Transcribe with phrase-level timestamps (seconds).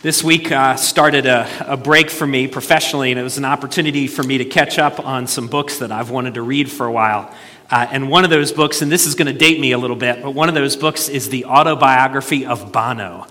[0.00, 4.06] This week uh, started a, a, break for me professionally, and it was an opportunity
[4.06, 6.92] for me to catch up on some books that I've wanted to read for a
[6.92, 7.34] while.
[7.68, 9.96] Uh, and one of those books, and this is going to date me a little
[9.96, 13.26] bit, but one of those books is the autobiography of Bono.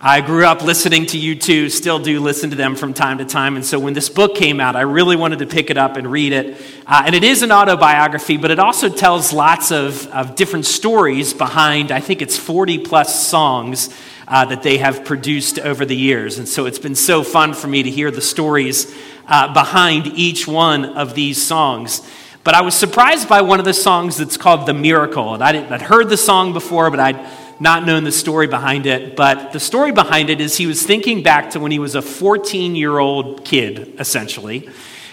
[0.00, 3.56] I grew up listening to U2, still do listen to them from time to time.
[3.56, 6.12] And so when this book came out, I really wanted to pick it up and
[6.12, 6.62] read it.
[6.86, 11.34] Uh, and it is an autobiography, but it also tells lots of, of different stories
[11.34, 13.88] behind, I think it's 40 plus songs
[14.28, 16.38] uh, that they have produced over the years.
[16.38, 18.94] And so it's been so fun for me to hear the stories
[19.26, 22.02] uh, behind each one of these songs.
[22.44, 25.34] But I was surprised by one of the songs that's called The Miracle.
[25.34, 27.28] And I would heard the song before, but I'd
[27.60, 29.16] not known the story behind it.
[29.16, 32.02] But the story behind it is he was thinking back to when he was a
[32.02, 34.68] 14 year old kid, essentially.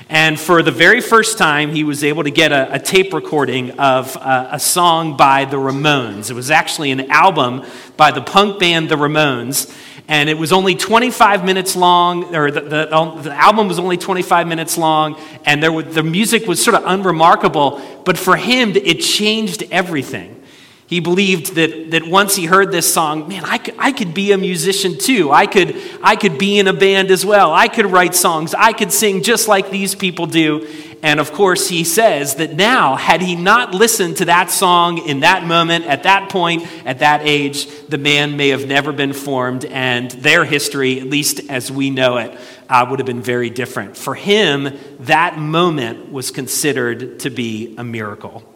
[0.09, 3.71] And for the very first time, he was able to get a, a tape recording
[3.80, 6.29] of a, a, song by the Ramones.
[6.29, 9.73] It was actually an album by the punk band The Ramones.
[10.09, 14.48] And it was only 25 minutes long, or the, the, the album was only 25
[14.48, 17.82] minutes long, and there the music was sort of unremarkable.
[18.04, 20.43] But for him, it changed everything.
[20.85, 24.31] He believed that, that once he heard this song, man, I could, I could be
[24.31, 25.31] a musician too.
[25.31, 27.53] I could, I could be in a band as well.
[27.53, 28.53] I could write songs.
[28.53, 30.67] I could sing just like these people do.
[31.01, 35.20] And of course, he says that now, had he not listened to that song in
[35.20, 39.65] that moment, at that point, at that age, the man may have never been formed,
[39.65, 42.37] and their history, at least as we know it,
[42.70, 43.98] uh, would have been very different.
[43.98, 48.52] For him, that moment was considered to be a miracle.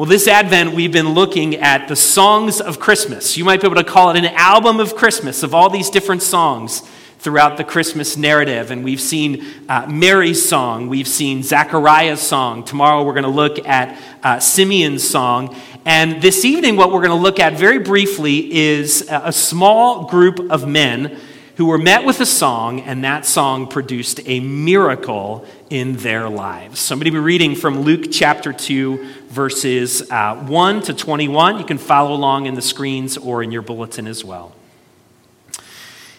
[0.00, 3.36] Well, this Advent, we've been looking at the songs of Christmas.
[3.36, 6.22] You might be able to call it an album of Christmas of all these different
[6.22, 6.80] songs
[7.18, 8.70] throughout the Christmas narrative.
[8.70, 12.64] And we've seen uh, Mary's song, we've seen Zachariah's song.
[12.64, 15.54] Tomorrow we're going to look at uh, Simeon's song.
[15.84, 20.50] And this evening, what we're going to look at very briefly is a small group
[20.50, 21.20] of men
[21.56, 26.80] who were met with a song, and that song produced a miracle in their lives.
[26.80, 31.58] Somebody be reading from Luke chapter 2, verses uh, 1 to 21.
[31.58, 34.54] You can follow along in the screens or in your bulletin as well.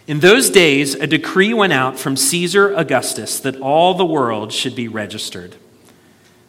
[0.07, 4.75] In those days, a decree went out from Caesar Augustus that all the world should
[4.75, 5.55] be registered.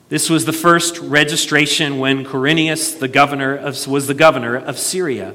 [0.08, 5.34] This was the first registration when Quirinius the governor of, was the governor of Syria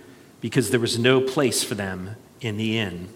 [0.41, 3.07] because there was no place for them in the inn.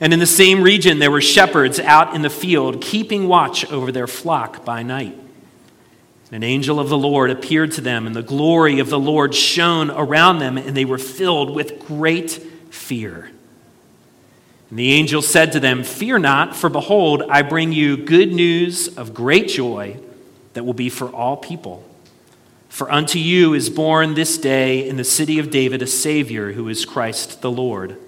[0.00, 3.92] And in the same region, there were shepherds out in the field, keeping watch over
[3.92, 5.16] their flock by night.
[6.32, 9.90] An angel of the Lord appeared to them, and the glory of the Lord shone
[9.90, 12.30] around them, and they were filled with great
[12.70, 13.30] fear.
[14.70, 18.88] And the angel said to them, Fear not, for behold, I bring you good news
[18.96, 20.00] of great joy
[20.54, 21.84] that will be for all people.
[22.72, 26.70] For unto you is born this day in the city of David a Savior who
[26.70, 27.98] is Christ the Lord.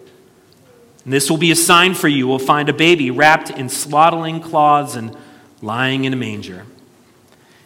[1.05, 2.17] And this will be a sign for you.
[2.17, 5.15] You will find a baby wrapped in swaddling cloths and
[5.61, 6.65] lying in a manger.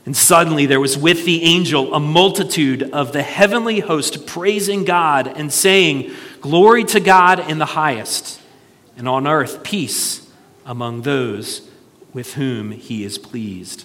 [0.06, 5.28] And suddenly there was with the angel a multitude of the heavenly host praising God
[5.28, 6.10] and saying,
[6.40, 8.40] Glory to God in the highest,
[8.96, 10.28] and on earth peace
[10.66, 11.62] among those
[12.12, 13.84] with whom he is pleased.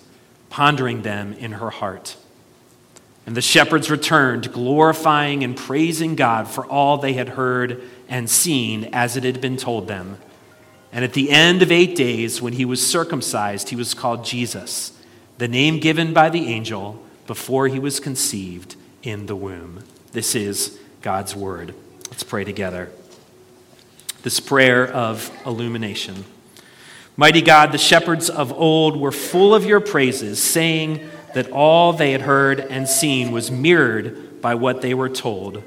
[0.51, 2.15] pondering them in her heart.
[3.25, 8.89] And the shepherds returned, glorifying and praising God for all they had heard and seen
[8.93, 10.17] as it had been told them.
[10.91, 14.91] And at the end of eight days, when he was circumcised, he was called Jesus,
[15.37, 19.83] the name given by the angel before he was conceived in the womb.
[20.11, 21.73] This is God's word.
[22.09, 22.91] Let's pray together.
[24.23, 26.25] This prayer of illumination.
[27.21, 32.13] Mighty God, the shepherds of old were full of your praises, saying that all they
[32.13, 35.61] had heard and seen was mirrored by what they were told.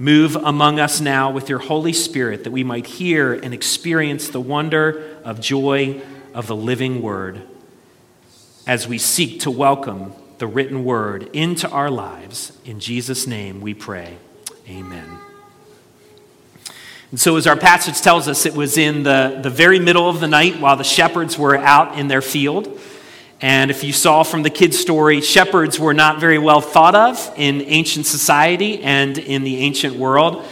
[0.00, 4.40] Move among us now with your Holy Spirit that we might hear and experience the
[4.40, 6.00] wonder of joy
[6.34, 7.40] of the living word
[8.66, 12.50] as we seek to welcome the written word into our lives.
[12.64, 14.16] In Jesus' name we pray.
[14.68, 15.27] Amen.
[17.10, 20.20] And so, as our passage tells us, it was in the, the very middle of
[20.20, 22.78] the night while the shepherds were out in their field.
[23.40, 27.32] And if you saw from the kid's story, shepherds were not very well thought of
[27.36, 30.44] in ancient society and in the ancient world.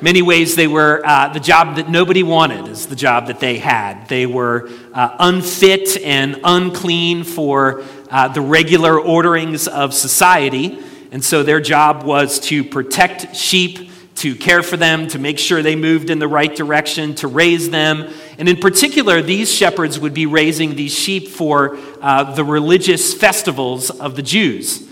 [0.00, 3.58] Many ways, they were uh, the job that nobody wanted, is the job that they
[3.58, 4.06] had.
[4.06, 10.78] They were uh, unfit and unclean for uh, the regular orderings of society.
[11.10, 15.62] And so their job was to protect sheep to care for them, to make sure
[15.62, 18.12] they moved in the right direction, to raise them.
[18.38, 23.90] And in particular, these shepherds would be raising these sheep for uh, the religious festivals
[23.90, 24.88] of the Jews.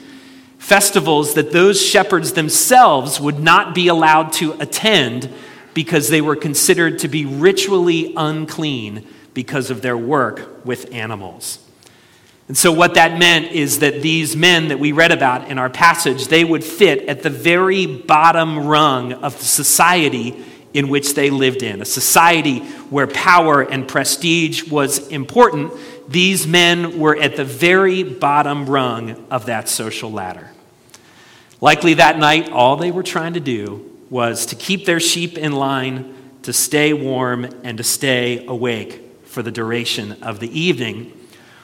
[0.59, 5.33] Festivals that those shepherds themselves would not be allowed to attend
[5.75, 11.62] because they were considered to be ritually unclean because of their work with animals.
[12.49, 15.71] And so, what that meant is that these men that we read about in our
[15.71, 20.45] passage, they would fit at the very bottom rung of the society
[20.75, 22.61] in which they lived in, a society
[22.91, 25.73] where power and prestige was important.
[26.09, 30.51] These men were at the very bottom rung of that social ladder.
[31.61, 35.53] Likely that night, all they were trying to do was to keep their sheep in
[35.53, 41.13] line, to stay warm, and to stay awake for the duration of the evening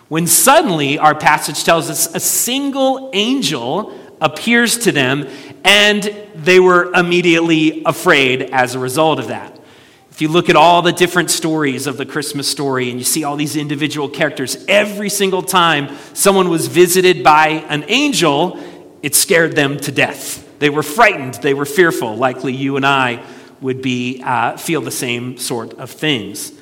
[0.09, 5.29] when suddenly, our passage tells us, a single angel appears to them,
[5.65, 6.03] and
[6.35, 9.59] they were immediately afraid as a result of that.
[10.11, 13.23] If you look at all the different stories of the Christmas story and you see
[13.23, 18.59] all these individual characters, every single time someone was visited by an angel,
[19.01, 20.45] it scared them to death.
[20.59, 22.17] They were frightened, they were fearful.
[22.17, 23.23] Likely you and I
[23.61, 26.53] would be, uh, feel the same sort of things.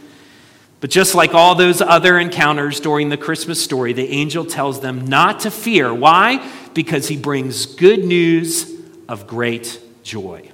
[0.87, 5.05] But just like all those other encounters during the Christmas story, the angel tells them
[5.05, 5.93] not to fear.
[5.93, 6.49] Why?
[6.75, 8.73] Because he brings good news
[9.09, 10.49] of great joy.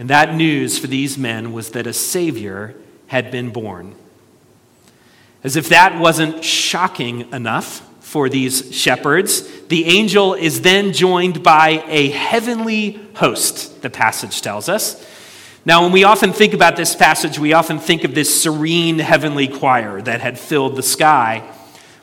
[0.00, 2.74] And that news for these men was that a Savior
[3.06, 3.94] had been born.
[5.44, 11.84] As if that wasn't shocking enough for these shepherds, the angel is then joined by
[11.86, 15.08] a heavenly host, the passage tells us.
[15.66, 19.48] Now, when we often think about this passage, we often think of this serene heavenly
[19.48, 21.42] choir that had filled the sky.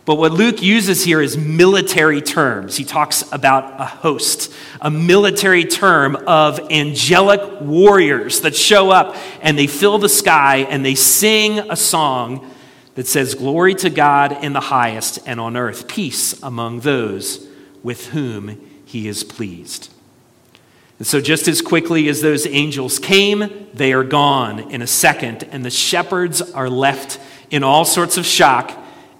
[0.03, 2.75] But what Luke uses here is military terms.
[2.75, 4.51] He talks about a host,
[4.81, 10.85] a military term of angelic warriors that show up and they fill the sky and
[10.85, 12.51] they sing a song
[12.95, 17.47] that says, Glory to God in the highest, and on earth peace among those
[17.81, 19.89] with whom he is pleased.
[21.03, 25.43] And so, just as quickly as those angels came, they are gone in a second,
[25.51, 27.19] and the shepherds are left
[27.51, 28.71] in all sorts of shock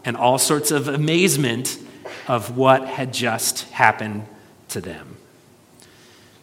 [0.06, 1.78] and all sorts of amazement
[2.26, 4.26] of what had just happened
[4.70, 5.18] to them.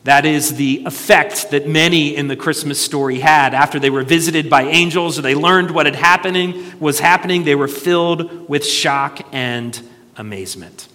[0.05, 3.55] That is the effect that many in the Christmas story had.
[3.55, 7.55] After they were visited by angels or they learned what had happening was happening, they
[7.55, 9.81] were filled with shock and
[10.19, 10.90] amazement.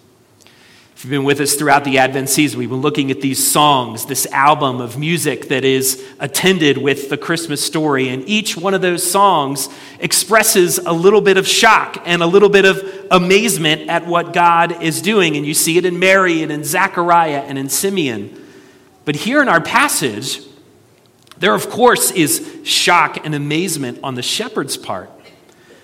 [0.96, 4.06] If you've been with us throughout the Advent season, we've been looking at these songs,
[4.06, 8.08] this album of music that is attended with the Christmas story.
[8.08, 9.68] And each one of those songs
[10.00, 14.82] expresses a little bit of shock and a little bit of amazement at what God
[14.82, 15.36] is doing.
[15.36, 18.34] And you see it in Mary and in Zechariah and in Simeon.
[19.04, 20.40] But here in our passage,
[21.36, 25.10] there, of course, is shock and amazement on the shepherd's part.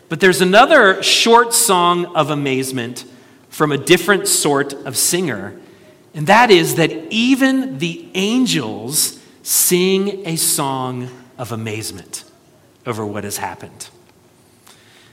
[0.08, 3.04] But there's another short song of amazement
[3.52, 5.54] from a different sort of singer,
[6.14, 12.24] and that is that even the angels sing a song of amazement
[12.86, 13.90] over what has happened.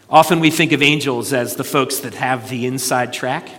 [0.10, 3.50] Often we think of angels as the folks that have the inside track.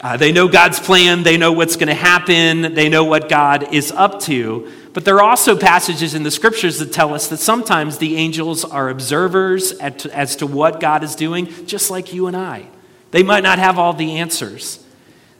[0.00, 3.74] Uh, they know God's plan, they know what's going to happen, they know what God
[3.74, 4.72] is up to.
[4.94, 8.64] But there are also passages in the scriptures that tell us that sometimes the angels
[8.64, 12.68] are observers as to what God is doing, just like you and I.
[13.10, 14.76] They might not have all the answers.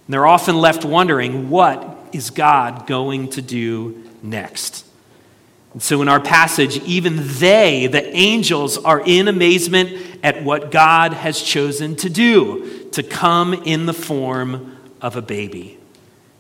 [0.07, 4.87] And they're often left wondering, what is God going to do next?
[5.75, 11.13] And so in our passage, even they, the angels, are in amazement at what God
[11.13, 15.79] has chosen to do, to come in the form of a baby.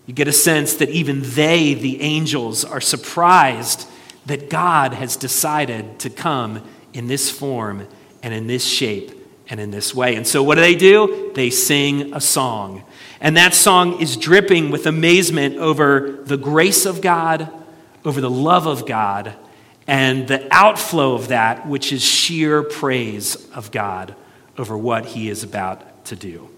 [0.06, 3.86] You get a sense that even they, the angels, are surprised
[4.24, 6.62] that God has decided to come
[6.94, 7.86] in this form
[8.22, 9.17] and in this shape
[9.48, 10.14] and in this way.
[10.16, 11.32] And so, what do they do?
[11.34, 12.84] They sing a song.
[13.20, 17.50] And that song is dripping with amazement over the grace of God,
[18.04, 19.34] over the love of God
[19.88, 24.14] and the outflow of that, which is sheer praise of God
[24.58, 26.48] over what he is about to do.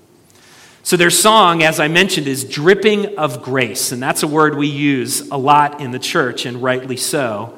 [0.83, 3.93] So, their song, as I mentioned, is dripping of grace.
[3.93, 7.57] And that's a word we use a lot in the church, and rightly so,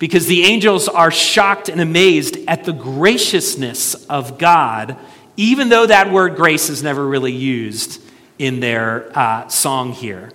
[0.00, 4.96] because the angels are shocked and amazed at the graciousness of God,
[5.36, 8.02] even though that word grace is never really used
[8.38, 10.32] in their uh, song here.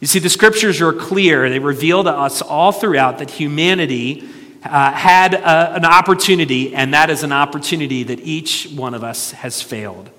[0.00, 1.48] You see, the scriptures are clear.
[1.48, 4.28] They reveal to us all throughout that humanity
[4.62, 9.32] uh, had a, an opportunity, and that is an opportunity that each one of us
[9.32, 10.10] has failed.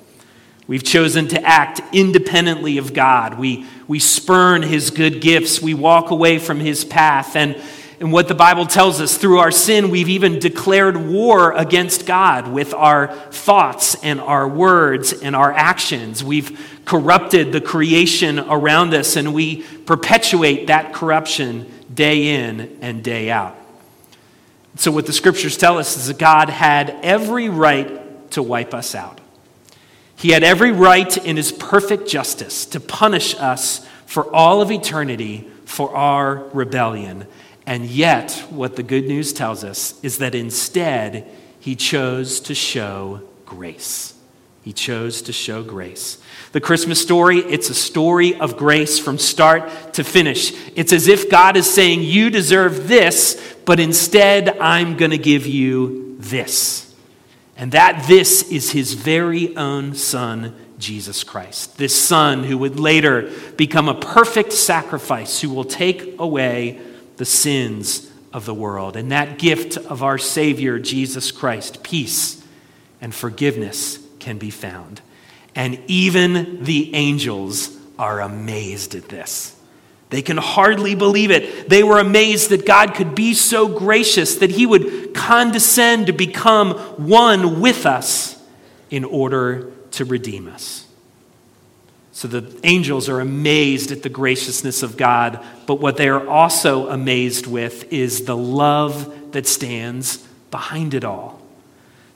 [0.65, 3.37] We've chosen to act independently of God.
[3.37, 5.61] We, we spurn his good gifts.
[5.61, 7.35] We walk away from his path.
[7.35, 7.61] And,
[8.03, 12.49] and what the Bible tells us through our sin, we've even declared war against God
[12.49, 16.21] with our thoughts and our words and our actions.
[16.21, 23.31] We've corrupted the creation around us, and we perpetuate that corruption day in and day
[23.31, 23.55] out.
[24.75, 28.95] So, what the scriptures tell us is that God had every right to wipe us
[28.95, 29.21] out.
[30.17, 35.47] He had every right in his perfect justice to punish us for all of eternity
[35.63, 37.27] for our rebellion.
[37.65, 41.27] And yet, what the good news tells us is that instead,
[41.59, 44.13] he chose to show grace.
[44.63, 46.17] He chose to show grace.
[46.53, 50.53] The Christmas story, it's a story of grace from start to finish.
[50.75, 55.45] It's as if God is saying, You deserve this, but instead, I'm going to give
[55.45, 56.93] you this.
[57.57, 61.77] And that this is his very own Son, Jesus Christ.
[61.77, 66.79] This Son who would later become a perfect sacrifice, who will take away
[67.17, 68.95] the sins of the world.
[68.97, 72.43] And that gift of our Savior, Jesus Christ, peace
[72.99, 75.01] and forgiveness can be found.
[75.55, 79.55] And even the angels are amazed at this.
[80.09, 81.69] They can hardly believe it.
[81.69, 86.77] They were amazed that God could be so gracious that he would condescend to become
[87.07, 88.39] one with us
[88.89, 90.85] in order to redeem us.
[92.13, 96.87] So the angels are amazed at the graciousness of God, but what they are also
[96.87, 100.17] amazed with is the love that stands
[100.51, 101.43] behind it all.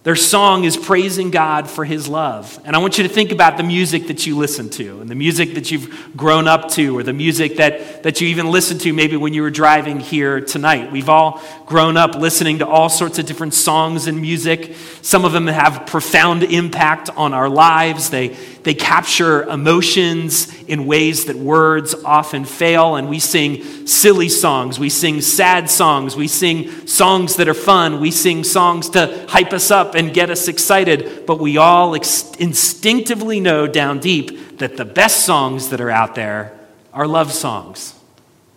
[0.07, 2.61] Their song is praising God for his love.
[2.63, 5.15] And I want you to think about the music that you listen to and the
[5.15, 8.93] music that you've grown up to or the music that, that you even listened to
[8.93, 10.93] maybe when you were driving here tonight.
[10.93, 14.77] We've all grown up listening to all sorts of different songs and music.
[15.01, 18.09] Some of them have profound impact on our lives.
[18.09, 18.37] They,
[18.67, 24.77] they capture emotions in ways that words often fail, and we sing silly songs.
[24.77, 26.17] We sing sad songs.
[26.17, 28.01] We sing songs that are fun.
[28.01, 32.35] We sing songs to hype us up and get us excited, but we all ex-
[32.39, 36.51] instinctively know down deep that the best songs that are out there
[36.91, 37.93] are love songs.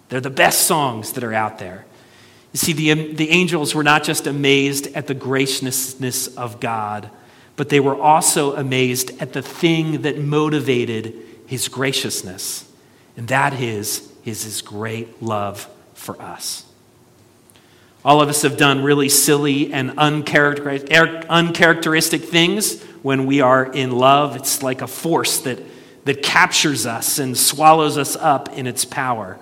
[0.08, 1.86] They're the best songs that are out there.
[2.52, 7.10] You see, the, the angels were not just amazed at the graciousness of God
[7.60, 11.14] but they were also amazed at the thing that motivated
[11.46, 12.66] his graciousness,
[13.18, 16.64] and that is, is his great love for us.
[18.02, 24.36] All of us have done really silly and uncharacteristic things when we are in love.
[24.36, 25.58] It's like a force that,
[26.06, 29.38] that captures us and swallows us up in its power.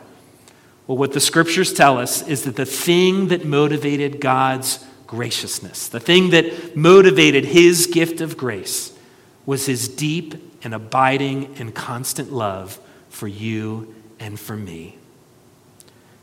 [0.88, 5.88] Well, what the scriptures tell us is that the thing that motivated God's graciousness.
[5.88, 8.92] The thing that motivated his gift of grace
[9.44, 14.98] was his deep and abiding and constant love for you and for me.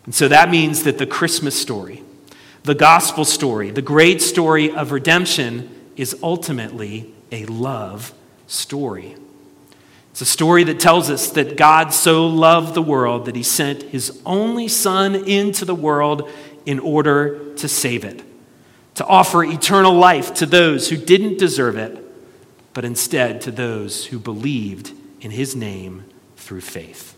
[0.05, 2.03] And so that means that the Christmas story,
[2.63, 8.13] the gospel story, the great story of redemption is ultimately a love
[8.45, 9.15] story.
[10.11, 13.81] It's a story that tells us that God so loved the world that he sent
[13.83, 16.29] his only Son into the world
[16.67, 18.24] in order to save it
[18.95, 22.01] to offer eternal life to those who didn't deserve it,
[22.73, 26.05] but instead to those who believed in his name
[26.37, 27.15] through faith.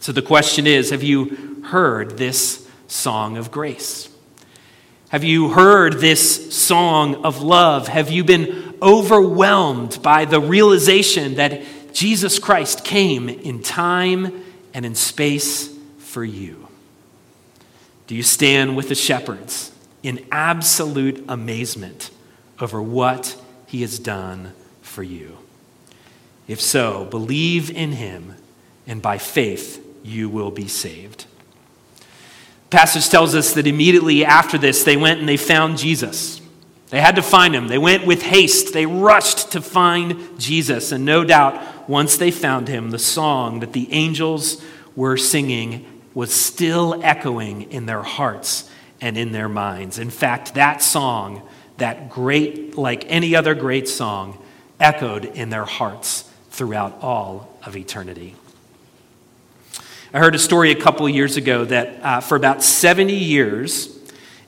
[0.00, 4.08] So the question is have you heard this song of grace?
[5.08, 7.88] Have you heard this song of love?
[7.88, 14.42] Have you been overwhelmed by the realization that Jesus Christ came in time
[14.72, 16.66] and in space for you?
[18.06, 19.71] Do you stand with the shepherds
[20.02, 22.10] in absolute amazement
[22.60, 25.38] over what he has done for you.
[26.48, 28.34] If so, believe in him,
[28.86, 31.26] and by faith you will be saved.
[32.70, 36.40] passage tells us that immediately after this, they went and they found Jesus.
[36.90, 37.68] They had to find him.
[37.68, 38.72] They went with haste.
[38.72, 40.92] They rushed to find Jesus.
[40.92, 44.62] And no doubt, once they found him, the song that the angels
[44.94, 48.68] were singing was still echoing in their hearts
[49.02, 49.98] and in their minds.
[49.98, 51.42] In fact, that song,
[51.76, 54.38] that great, like any other great song,
[54.80, 58.36] echoed in their hearts throughout all of eternity.
[60.14, 63.98] I heard a story a couple years ago that uh, for about 70 years,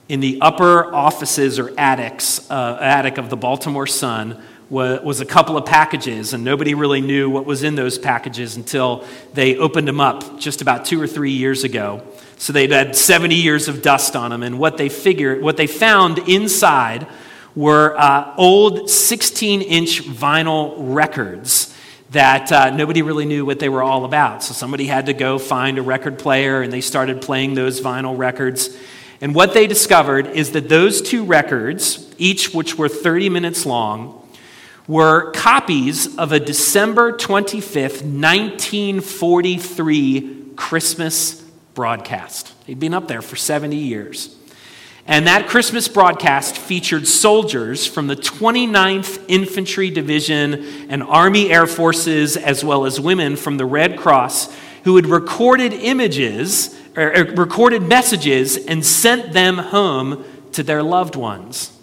[0.07, 5.57] in the upper offices or attics, uh, attic of the Baltimore Sun, was, a couple
[5.57, 9.99] of packages, and nobody really knew what was in those packages until they opened them
[9.99, 12.01] up just about two or three years ago.
[12.37, 15.67] So they'd had 70 years of dust on them, and what they figured, what they
[15.67, 17.07] found inside
[17.55, 21.73] were uh, old 16 inch vinyl records
[22.11, 24.43] that uh, nobody really knew what they were all about.
[24.43, 28.17] So somebody had to go find a record player, and they started playing those vinyl
[28.17, 28.75] records.
[29.21, 34.24] And what they discovered is that those two records, each which were 30 minutes long,
[34.87, 41.41] were copies of a December 25th, 1943 Christmas
[41.73, 42.53] broadcast.
[42.65, 44.35] He'd been up there for 70 years.
[45.07, 52.37] And that Christmas broadcast featured soldiers from the 29th Infantry Division and Army Air Forces,
[52.37, 58.57] as well as women from the Red Cross, who had recorded images, or recorded messages,
[58.57, 61.74] and sent them home to their loved ones.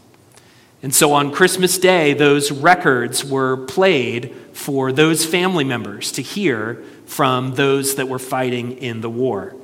[0.82, 6.82] And so on Christmas Day, those records were played for those family members to hear
[7.06, 9.54] from those that were fighting in the war.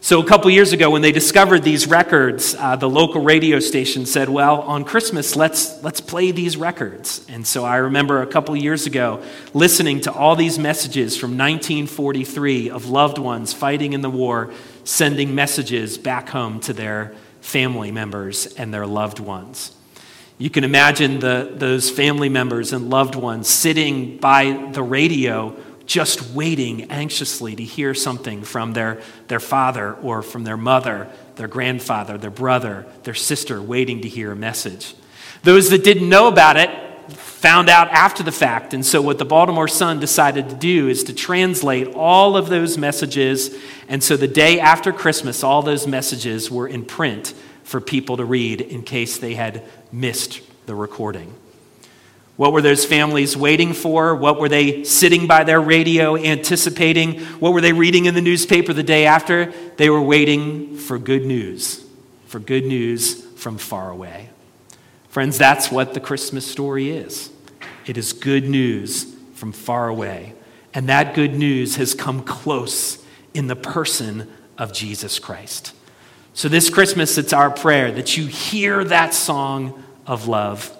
[0.00, 4.06] So, a couple years ago, when they discovered these records, uh, the local radio station
[4.06, 7.26] said, Well, on Christmas, let's, let's play these records.
[7.28, 9.20] And so I remember a couple years ago
[9.54, 14.52] listening to all these messages from 1943 of loved ones fighting in the war,
[14.84, 19.72] sending messages back home to their family members and their loved ones.
[20.38, 26.30] You can imagine the, those family members and loved ones sitting by the radio just
[26.30, 32.16] waiting anxiously to hear something from their, their father or from their mother, their grandfather,
[32.18, 34.94] their brother, their sister, waiting to hear a message.
[35.42, 36.70] Those that didn't know about it
[37.08, 38.74] found out after the fact.
[38.74, 42.76] And so, what the Baltimore Sun decided to do is to translate all of those
[42.76, 43.56] messages.
[43.88, 47.32] And so, the day after Christmas, all those messages were in print
[47.68, 51.34] for people to read in case they had missed the recording.
[52.36, 54.14] What were those families waiting for?
[54.14, 57.20] What were they sitting by their radio anticipating?
[57.40, 59.52] What were they reading in the newspaper the day after?
[59.76, 61.84] They were waiting for good news,
[62.26, 64.30] for good news from far away.
[65.10, 67.30] Friends, that's what the Christmas story is.
[67.84, 70.32] It is good news from far away.
[70.72, 73.04] And that good news has come close
[73.34, 74.26] in the person
[74.56, 75.74] of Jesus Christ.
[76.38, 80.72] So, this Christmas, it's our prayer that you hear that song of love,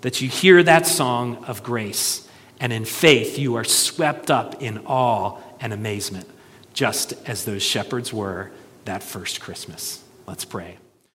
[0.00, 2.26] that you hear that song of grace,
[2.58, 6.26] and in faith you are swept up in awe and amazement,
[6.72, 8.52] just as those shepherds were
[8.86, 10.02] that first Christmas.
[10.26, 10.78] Let's pray.